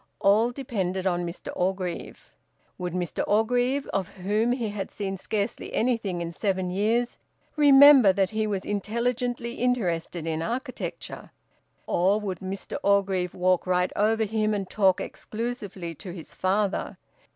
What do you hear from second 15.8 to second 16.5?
to his